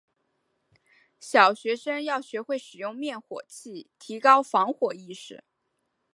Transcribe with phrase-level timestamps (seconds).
[1.19, 5.43] 小学生要学会使用灭火器，提高防火意识。